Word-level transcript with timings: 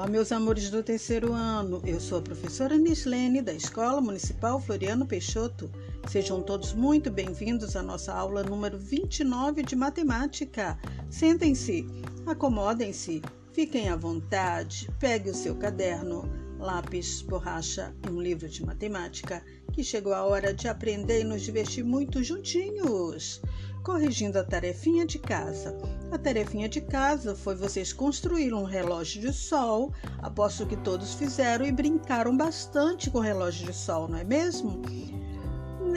Olá, 0.00 0.08
meus 0.08 0.32
amores 0.32 0.70
do 0.70 0.82
terceiro 0.82 1.34
ano. 1.34 1.82
Eu 1.84 2.00
sou 2.00 2.20
a 2.20 2.22
professora 2.22 2.78
Nislene, 2.78 3.42
da 3.42 3.52
Escola 3.52 4.00
Municipal 4.00 4.58
Floriano 4.58 5.06
Peixoto. 5.06 5.70
Sejam 6.08 6.40
todos 6.40 6.72
muito 6.72 7.10
bem-vindos 7.10 7.76
à 7.76 7.82
nossa 7.82 8.14
aula 8.14 8.42
número 8.42 8.78
29 8.78 9.62
de 9.62 9.76
matemática. 9.76 10.78
Sentem-se, 11.10 11.86
acomodem-se, 12.24 13.20
fiquem 13.52 13.90
à 13.90 13.96
vontade, 13.96 14.88
pegue 14.98 15.28
o 15.28 15.34
seu 15.34 15.54
caderno, 15.54 16.24
lápis, 16.58 17.20
borracha 17.20 17.94
e 18.02 18.10
um 18.10 18.22
livro 18.22 18.48
de 18.48 18.64
matemática, 18.64 19.44
que 19.80 19.84
chegou 19.84 20.12
a 20.12 20.22
hora 20.24 20.52
de 20.52 20.68
aprender 20.68 21.22
e 21.22 21.24
nos 21.24 21.40
divertir 21.40 21.82
muito 21.82 22.22
juntinhos 22.22 23.40
corrigindo 23.82 24.38
a 24.38 24.44
tarefinha 24.44 25.06
de 25.06 25.18
casa. 25.18 25.74
A 26.10 26.18
tarefinha 26.18 26.68
de 26.68 26.82
casa 26.82 27.34
foi 27.34 27.54
vocês 27.54 27.90
construir 27.90 28.52
um 28.52 28.64
relógio 28.64 29.22
de 29.22 29.32
sol. 29.32 29.90
Aposto 30.18 30.66
que 30.66 30.76
todos 30.76 31.14
fizeram 31.14 31.64
e 31.64 31.72
brincaram 31.72 32.36
bastante 32.36 33.08
com 33.08 33.16
o 33.16 33.22
relógio 33.22 33.64
de 33.64 33.72
sol, 33.72 34.06
não 34.06 34.18
é 34.18 34.24
mesmo? 34.24 34.82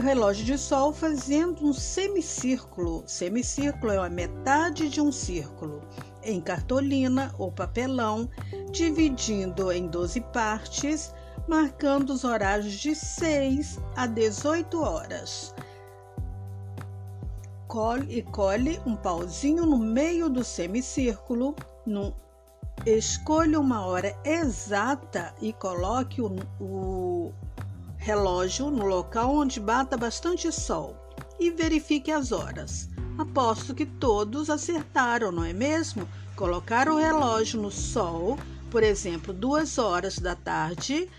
relógio 0.00 0.44
de 0.44 0.56
sol 0.56 0.92
fazendo 0.92 1.66
um 1.66 1.72
semicírculo. 1.72 3.02
Semicírculo 3.08 3.92
é 3.92 3.98
a 3.98 4.08
metade 4.08 4.88
de 4.88 5.00
um 5.00 5.10
círculo 5.10 5.82
em 6.22 6.40
cartolina 6.40 7.34
ou 7.38 7.50
papelão, 7.52 8.30
dividindo 8.70 9.70
em 9.70 9.86
12 9.88 10.20
partes, 10.32 11.12
marcando 11.48 12.10
os 12.10 12.24
horários 12.24 12.72
de 12.72 12.94
6 12.94 13.78
a 13.96 14.06
18 14.06 14.80
horas 14.80 15.54
colhe, 17.74 18.18
e 18.18 18.22
colhe 18.22 18.80
um 18.86 18.94
pauzinho 18.94 19.66
no 19.66 19.76
meio 19.76 20.28
do 20.28 20.44
semicírculo, 20.44 21.56
no, 21.84 22.14
escolha 22.86 23.58
uma 23.58 23.84
hora 23.84 24.16
exata 24.24 25.34
e 25.42 25.52
coloque 25.52 26.22
o, 26.22 26.36
o 26.60 27.32
relógio 27.96 28.70
no 28.70 28.86
local 28.86 29.34
onde 29.34 29.58
bata 29.58 29.96
bastante 29.96 30.52
sol 30.52 30.96
e 31.40 31.50
verifique 31.50 32.12
as 32.12 32.30
horas. 32.30 32.88
Aposto 33.18 33.74
que 33.74 33.86
todos 33.86 34.50
acertaram, 34.50 35.32
não 35.32 35.44
é 35.44 35.52
mesmo? 35.52 36.08
Colocar 36.36 36.88
o 36.88 36.96
relógio 36.96 37.60
no 37.60 37.72
sol, 37.72 38.38
por 38.70 38.84
exemplo, 38.84 39.32
duas 39.32 39.78
horas 39.78 40.20
da 40.20 40.36
tarde. 40.36 41.10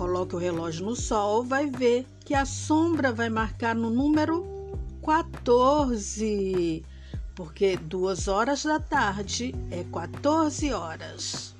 Coloque 0.00 0.34
o 0.34 0.38
relógio 0.38 0.86
no 0.86 0.96
sol, 0.96 1.44
vai 1.44 1.68
ver 1.68 2.06
que 2.24 2.32
a 2.32 2.46
sombra 2.46 3.12
vai 3.12 3.28
marcar 3.28 3.74
no 3.74 3.90
número 3.90 4.46
14, 5.04 6.82
porque 7.34 7.76
duas 7.76 8.26
horas 8.26 8.64
da 8.64 8.80
tarde 8.80 9.54
é 9.70 9.84
14 9.84 10.72
horas. 10.72 11.54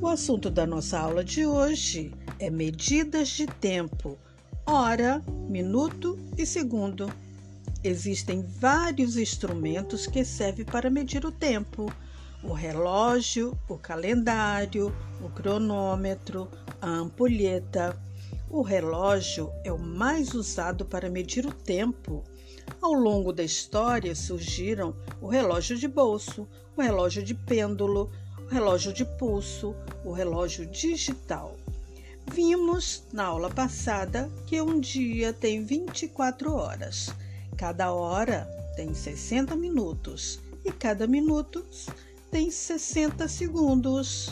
O 0.00 0.06
assunto 0.06 0.50
da 0.50 0.64
nossa 0.64 1.00
aula 1.00 1.24
de 1.24 1.44
hoje 1.44 2.14
é 2.38 2.48
medidas 2.48 3.30
de 3.30 3.48
tempo, 3.48 4.16
hora, 4.64 5.20
minuto 5.48 6.16
e 6.38 6.46
segundo. 6.46 7.12
Existem 7.82 8.40
vários 8.40 9.16
instrumentos 9.16 10.06
que 10.06 10.24
servem 10.24 10.64
para 10.64 10.88
medir 10.88 11.26
o 11.26 11.32
tempo: 11.32 11.92
o 12.44 12.52
relógio, 12.52 13.58
o 13.68 13.76
calendário, 13.76 14.94
o 15.20 15.28
cronômetro, 15.30 16.48
a 16.80 16.88
ampulheta 16.88 17.98
o 18.54 18.62
relógio 18.62 19.50
é 19.64 19.72
o 19.72 19.78
mais 19.78 20.32
usado 20.32 20.84
para 20.84 21.10
medir 21.10 21.44
o 21.44 21.52
tempo. 21.52 22.22
Ao 22.80 22.92
longo 22.92 23.32
da 23.32 23.42
história 23.42 24.14
surgiram 24.14 24.94
o 25.20 25.26
relógio 25.26 25.76
de 25.76 25.88
bolso, 25.88 26.46
o 26.76 26.80
relógio 26.80 27.20
de 27.20 27.34
pêndulo, 27.34 28.12
o 28.46 28.46
relógio 28.46 28.92
de 28.92 29.04
pulso, 29.04 29.74
o 30.04 30.12
relógio 30.12 30.66
digital. 30.66 31.56
Vimos 32.32 33.02
na 33.12 33.24
aula 33.24 33.50
passada 33.50 34.30
que 34.46 34.62
um 34.62 34.78
dia 34.78 35.32
tem 35.32 35.64
24 35.64 36.54
horas. 36.54 37.12
Cada 37.56 37.92
hora 37.92 38.48
tem 38.76 38.94
60 38.94 39.56
minutos 39.56 40.38
e 40.64 40.70
cada 40.70 41.08
minuto 41.08 41.66
tem 42.34 42.50
60 42.50 43.28
segundos. 43.28 44.28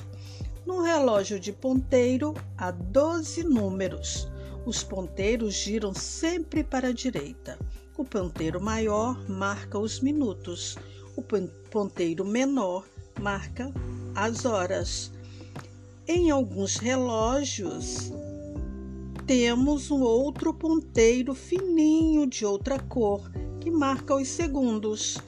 No 0.67 0.83
relógio 0.83 1.39
de 1.39 1.53
ponteiro 1.53 2.35
há 2.59 2.73
12 2.73 3.45
números. 3.45 4.29
Os 4.67 4.83
ponteiros 4.83 5.55
giram 5.55 5.95
sempre 5.95 6.65
para 6.65 6.89
a 6.89 6.93
direita. 6.93 7.57
O 7.97 8.05
ponteiro 8.05 8.61
maior 8.61 9.17
marca 9.31 9.79
os 9.79 10.01
minutos. 10.01 10.77
O 11.15 11.23
ponteiro 11.71 12.25
menor 12.25 12.85
marca 13.21 13.73
as 14.17 14.45
horas. 14.45 15.13
Em 16.05 16.29
alguns 16.29 16.79
relógios, 16.79 18.11
temos 19.29 19.93
um 19.93 20.03
outro 20.03 20.53
ponteiro 20.53 21.37
fininho 21.37 22.27
de 22.27 22.45
outra 22.45 22.81
cor 22.81 23.31
que 23.61 23.71
marca 23.71 24.17
os 24.17 24.27
segundos. 24.27 25.19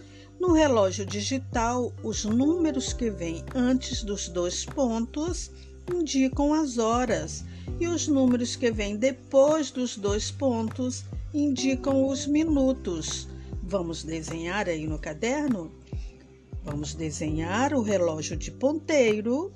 No 0.47 0.53
relógio 0.53 1.06
digital, 1.06 1.91
os 2.03 2.27
números 2.27 2.93
que 2.93 3.09
vêm 3.09 3.43
antes 3.55 4.05
dos 4.05 4.28
dois 4.28 4.66
pontos 4.66 5.50
indicam 5.91 6.53
as 6.53 6.77
horas 6.77 7.47
e 7.81 7.88
os 7.88 8.06
números 8.06 8.54
que 8.54 8.71
vêm 8.71 8.94
depois 8.94 9.71
dos 9.71 9.97
dois 9.97 10.31
pontos 10.31 11.06
indicam 11.33 12.06
os 12.06 12.27
minutos. 12.27 13.27
Vamos 13.62 14.04
desenhar 14.04 14.69
aí 14.69 14.87
no 14.87 14.99
caderno? 14.99 15.72
Vamos 16.62 16.93
desenhar 16.93 17.72
o 17.72 17.81
relógio 17.81 18.37
de 18.37 18.50
ponteiro 18.50 19.50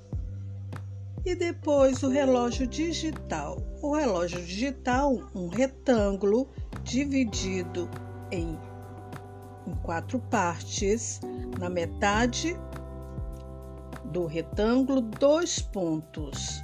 e 1.23 1.35
depois 1.35 2.01
o 2.01 2.09
relógio 2.09 2.65
digital. 2.65 3.61
O 3.83 3.95
relógio 3.95 4.43
digital, 4.43 5.21
um 5.35 5.49
retângulo 5.49 6.49
dividido 6.83 7.87
em 8.31 8.57
em 9.69 9.75
quatro 9.83 10.19
partes. 10.19 11.21
Na 11.59 11.69
metade 11.69 12.57
do 14.05 14.25
retângulo, 14.25 15.01
dois 15.01 15.59
pontos, 15.59 16.63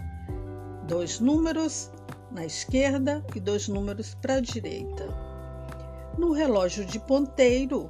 dois 0.88 1.20
números 1.20 1.92
na 2.32 2.46
esquerda 2.46 3.24
e 3.36 3.40
dois 3.40 3.68
números 3.68 4.16
para 4.16 4.36
a 4.36 4.40
direita. 4.42 5.08
No 6.18 6.32
relógio 6.32 6.86
de 6.86 7.00
ponteiro, 7.00 7.90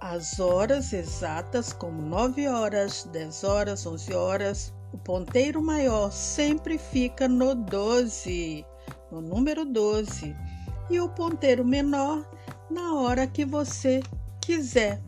as 0.00 0.38
horas 0.38 0.92
exatas, 0.92 1.72
como 1.72 2.02
9 2.02 2.48
horas, 2.48 3.08
10 3.12 3.44
horas, 3.44 3.86
11 3.86 4.14
horas, 4.14 4.74
o 4.92 4.98
ponteiro 4.98 5.62
maior 5.62 6.12
sempre 6.12 6.78
fica 6.78 7.26
no 7.26 7.54
12, 7.54 8.64
no 9.10 9.20
número 9.20 9.64
12, 9.64 10.36
e 10.90 11.00
o 11.00 11.08
ponteiro 11.08 11.64
menor 11.64 12.24
na 12.74 12.94
hora 12.94 13.26
que 13.26 13.44
você 13.44 14.02
quiser. 14.40 15.00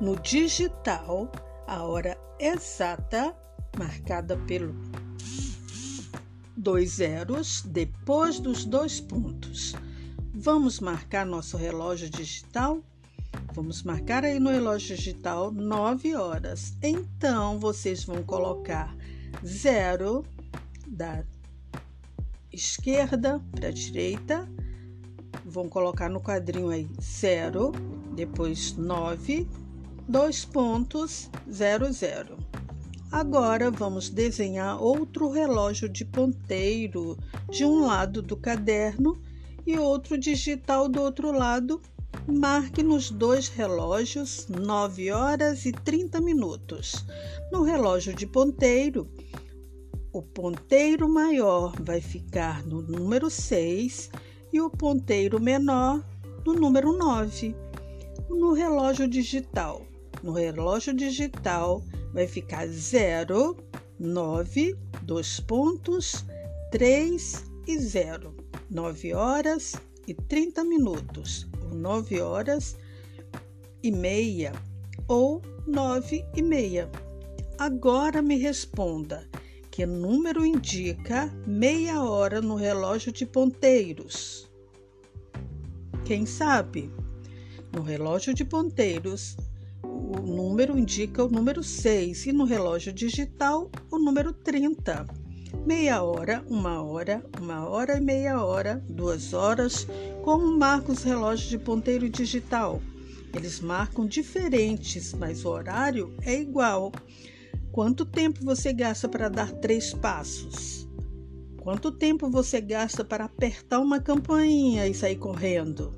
No 0.00 0.16
digital, 0.16 1.30
a 1.66 1.84
hora 1.84 2.18
exata, 2.38 3.36
marcada 3.78 4.38
pelo 4.38 4.74
dois 6.56 6.92
zeros 6.92 7.62
depois 7.66 8.40
dos 8.40 8.64
dois 8.64 8.98
pontos. 8.98 9.74
Vamos 10.32 10.80
marcar 10.80 11.26
nosso 11.26 11.58
relógio 11.58 12.08
digital? 12.08 12.82
Vamos 13.52 13.82
marcar 13.82 14.24
aí 14.24 14.40
no 14.40 14.50
relógio 14.50 14.96
digital 14.96 15.52
9 15.52 16.16
horas. 16.16 16.74
Então, 16.82 17.58
vocês 17.58 18.04
vão 18.04 18.22
colocar 18.22 18.96
zero 19.44 20.24
da 20.86 21.22
esquerda 22.50 23.38
para 23.52 23.68
a 23.68 23.72
direita 23.72 24.48
vão 25.50 25.68
colocar 25.68 26.08
no 26.08 26.20
quadrinho 26.20 26.70
aí 26.70 26.88
0, 27.02 27.72
depois 28.14 28.76
9, 28.76 29.46
dois 30.08 30.44
pontos, 30.44 31.28
0, 31.50 31.92
0. 31.92 32.38
Agora 33.10 33.70
vamos 33.70 34.08
desenhar 34.08 34.80
outro 34.80 35.28
relógio 35.28 35.88
de 35.88 36.04
ponteiro 36.04 37.18
de 37.50 37.64
um 37.64 37.84
lado 37.84 38.22
do 38.22 38.36
caderno 38.36 39.20
e 39.66 39.76
outro 39.76 40.16
digital 40.16 40.88
do 40.88 41.02
outro 41.02 41.32
lado. 41.32 41.82
Marque 42.26 42.82
nos 42.82 43.10
dois 43.10 43.48
relógios 43.48 44.46
9 44.48 45.10
horas 45.10 45.66
e 45.66 45.72
30 45.72 46.20
minutos. 46.20 47.04
No 47.50 47.64
relógio 47.64 48.14
de 48.14 48.26
ponteiro, 48.26 49.08
o 50.12 50.22
ponteiro 50.22 51.08
maior 51.08 51.74
vai 51.80 52.00
ficar 52.00 52.64
no 52.64 52.82
número 52.82 53.28
6 53.28 54.10
e 54.52 54.60
o 54.60 54.70
ponteiro 54.70 55.40
menor 55.40 56.04
no 56.44 56.54
número 56.54 56.96
9. 56.96 57.54
No 58.28 58.52
relógio 58.52 59.08
digital, 59.08 59.86
no 60.22 60.32
relógio 60.32 60.94
digital 60.94 61.82
vai 62.12 62.26
ficar 62.26 62.66
0, 62.66 63.56
9, 63.98 64.76
dois 65.02 65.40
pontos, 65.40 66.24
3 66.70 67.44
e 67.66 67.78
0. 67.78 68.34
9 68.70 69.14
horas 69.14 69.74
e 70.06 70.14
30 70.14 70.64
minutos, 70.64 71.48
ou 71.62 71.74
9 71.74 72.20
horas 72.20 72.76
e 73.82 73.90
meia, 73.90 74.52
ou 75.08 75.42
nove 75.66 76.24
e 76.36 76.42
meia. 76.42 76.90
Agora 77.58 78.22
me 78.22 78.36
responda: 78.36 79.28
que 79.80 79.86
número 79.86 80.44
indica 80.44 81.34
meia 81.46 82.02
hora 82.02 82.42
no 82.42 82.54
relógio 82.54 83.10
de 83.10 83.24
ponteiros? 83.24 84.46
Quem 86.04 86.26
sabe? 86.26 86.90
No 87.74 87.80
relógio 87.80 88.34
de 88.34 88.44
ponteiros, 88.44 89.38
o 89.82 90.20
número 90.20 90.78
indica 90.78 91.24
o 91.24 91.30
número 91.30 91.62
6 91.62 92.26
e 92.26 92.32
no 92.32 92.44
relógio 92.44 92.92
digital, 92.92 93.70
o 93.90 93.98
número 93.98 94.34
30. 94.34 95.06
Meia 95.64 96.02
hora, 96.02 96.44
uma 96.46 96.82
hora, 96.82 97.24
uma 97.40 97.66
hora 97.66 97.96
e 97.96 98.00
meia 98.02 98.44
hora, 98.44 98.84
duas 98.86 99.32
horas, 99.32 99.86
como 100.22 100.58
marcam 100.58 100.92
os 100.92 101.02
relógios 101.02 101.48
de 101.48 101.56
ponteiro 101.56 102.06
digital. 102.10 102.82
Eles 103.34 103.60
marcam 103.60 104.06
diferentes, 104.06 105.14
mas 105.14 105.42
o 105.42 105.48
horário 105.48 106.14
é 106.20 106.38
igual. 106.38 106.92
Quanto 107.72 108.04
tempo 108.04 108.44
você 108.44 108.72
gasta 108.72 109.08
para 109.08 109.28
dar 109.28 109.52
três 109.52 109.94
passos? 109.94 110.88
Quanto 111.60 111.92
tempo 111.92 112.28
você 112.28 112.60
gasta 112.60 113.04
para 113.04 113.26
apertar 113.26 113.78
uma 113.78 114.00
campainha 114.00 114.88
e 114.88 114.94
sair 114.94 115.14
correndo? 115.14 115.94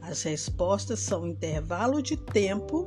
As 0.00 0.22
respostas 0.22 1.00
são 1.00 1.26
intervalo 1.26 2.00
de 2.00 2.16
tempo 2.16 2.86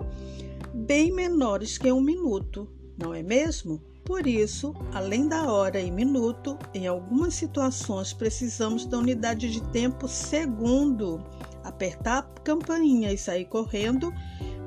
bem 0.74 1.12
menores 1.12 1.78
que 1.78 1.92
um 1.92 2.02
minuto, 2.02 2.68
não 2.98 3.14
é 3.14 3.22
mesmo? 3.22 3.84
Por 4.04 4.26
isso, 4.26 4.74
além 4.94 5.28
da 5.28 5.52
hora 5.52 5.80
e 5.80 5.92
minuto, 5.92 6.58
em 6.74 6.88
algumas 6.88 7.36
situações 7.36 8.14
precisamos 8.14 8.88
da 8.88 8.98
unidade 8.98 9.52
de 9.52 9.62
tempo 9.70 10.08
segundo. 10.08 11.24
Apertar 11.64 12.20
a 12.20 12.42
campainha 12.42 13.14
e 13.14 13.18
sair 13.18 13.46
correndo, 13.46 14.12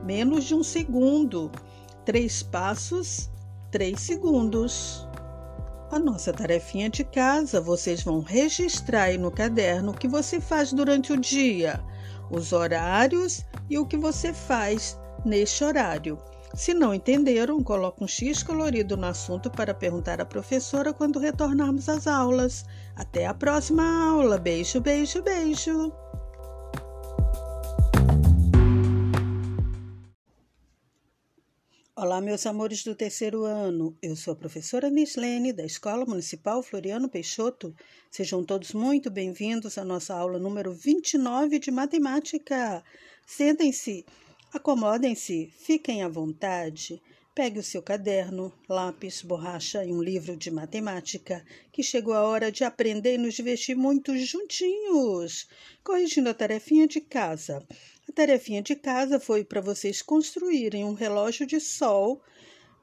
menos 0.05 0.45
de 0.45 0.55
um 0.55 0.63
segundo. 0.63 1.51
Três 2.05 2.43
passos, 2.43 3.30
três 3.71 4.01
segundos. 4.01 5.09
A 5.91 5.99
nossa 5.99 6.33
tarefinha 6.33 6.89
de 6.89 7.05
casa, 7.05 7.61
vocês 7.61 8.03
vão 8.03 8.21
registrar 8.21 9.05
aí 9.05 9.19
no 9.19 9.31
caderno 9.31 9.91
o 9.93 9.95
que 9.95 10.07
você 10.07 10.41
faz 10.41 10.73
durante 10.73 11.13
o 11.13 11.21
dia, 11.21 11.83
os 12.31 12.53
horários 12.53 13.45
e 13.69 13.79
o 13.79 13.87
que 13.87 13.97
você 13.97 14.33
faz 14.33 14.99
neste 15.25 15.65
horário. 15.65 16.19
Se 16.55 16.75
não 16.75 16.93
entenderam, 16.93 17.63
coloque 17.63 18.03
um 18.03 18.09
X 18.09 18.43
colorido 18.43 18.97
no 18.97 19.07
assunto 19.07 19.51
para 19.51 19.75
perguntar 19.75 20.21
à 20.21 20.25
professora 20.25 20.93
quando 20.93 21.21
retornarmos 21.21 21.89
às 21.89 22.07
aulas. 22.07 22.65
Até 22.97 23.27
a 23.27 23.35
próxima 23.35 24.11
aula. 24.11 24.37
Beijo, 24.37 24.81
beijo, 24.81 25.23
beijo. 25.23 25.93
Olá, 32.03 32.19
meus 32.19 32.47
amores 32.47 32.83
do 32.83 32.95
terceiro 32.95 33.45
ano. 33.45 33.95
Eu 34.01 34.17
sou 34.17 34.33
a 34.33 34.35
professora 34.35 34.89
Nislene, 34.89 35.53
da 35.53 35.67
Escola 35.67 36.07
Municipal 36.07 36.63
Floriano 36.63 37.11
Peixoto. 37.11 37.77
Sejam 38.11 38.43
todos 38.43 38.73
muito 38.73 39.11
bem-vindos 39.11 39.77
à 39.77 39.85
nossa 39.85 40.15
aula 40.15 40.39
número 40.39 40.73
29 40.73 41.59
de 41.59 41.71
matemática. 41.71 42.83
Sentem-se 43.27 44.07
Acomodem-se, 44.51 45.53
fiquem 45.59 46.03
à 46.03 46.09
vontade. 46.09 47.03
Pegue 47.35 47.59
o 47.59 47.63
seu 47.63 47.83
caderno, 47.83 48.51
lápis, 48.67 49.21
borracha 49.21 49.85
e 49.85 49.93
um 49.93 50.03
livro 50.03 50.37
de 50.37 50.51
matemática, 50.51 51.45
que 51.71 51.83
chegou 51.83 52.15
a 52.15 52.23
hora 52.23 52.51
de 52.51 52.65
aprender 52.65 53.17
e 53.17 53.19
nos 53.19 53.35
divertir 53.35 53.77
muito 53.77 54.17
juntinhos, 54.17 55.47
corrigindo 55.85 56.31
a 56.31 56.35
tarefinha 56.35 56.89
de 56.89 57.01
casa. 57.03 57.63
A 58.11 58.13
tarefinha 58.13 58.61
de 58.61 58.75
casa 58.75 59.21
foi 59.21 59.45
para 59.45 59.61
vocês 59.61 60.03
construírem 60.03 60.85
um 60.85 60.95
relógio 60.95 61.47
de 61.47 61.61
sol, 61.61 62.21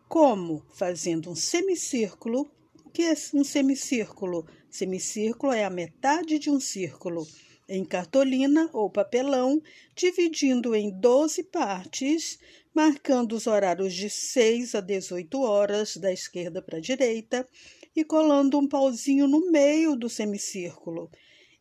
como 0.08 0.66
fazendo 0.74 1.30
um 1.30 1.36
semicírculo. 1.36 2.50
O 2.86 2.90
que 2.90 3.04
é 3.04 3.14
um 3.34 3.44
semicírculo? 3.44 4.48
Semicírculo 4.70 5.52
é 5.52 5.66
a 5.66 5.70
metade 5.70 6.40
de 6.40 6.50
um 6.50 6.62
círculo 6.62 7.28
em 7.68 7.84
cartolina 7.84 8.70
ou 8.72 8.90
papelão, 8.90 9.62
dividindo 9.94 10.74
em 10.74 10.98
12 10.98 11.44
partes, 11.44 12.40
marcando 12.74 13.34
os 13.34 13.48
horários 13.48 13.94
de 13.94 14.10
6 14.10 14.76
a 14.76 14.80
18 14.80 15.42
horas, 15.42 15.98
da 15.98 16.12
esquerda 16.12 16.62
para 16.62 16.78
a 16.78 16.82
direita, 16.82 17.46
e 17.94 18.06
colando 18.06 18.58
um 18.58 18.66
pauzinho 18.66 19.28
no 19.28 19.52
meio 19.52 19.94
do 19.98 20.08
semicírculo. 20.08 21.12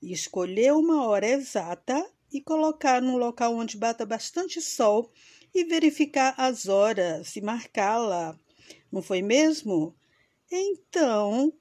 E 0.00 0.12
escolher 0.12 0.72
uma 0.72 1.04
hora 1.04 1.26
exata 1.26 2.08
e 2.32 2.40
colocar 2.40 3.00
num 3.00 3.16
local 3.16 3.54
onde 3.54 3.76
bata 3.76 4.04
bastante 4.04 4.60
sol 4.60 5.10
e 5.54 5.64
verificar 5.64 6.34
as 6.36 6.66
horas 6.68 7.36
e 7.36 7.40
marcá-la. 7.40 8.38
Não 8.90 9.02
foi 9.02 9.22
mesmo? 9.22 9.94
Então, 10.50 11.52